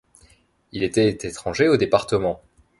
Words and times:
Il 0.71 0.81
était 0.81 1.09
étranger 1.27 1.67
au 1.67 1.77
département! 1.77 2.41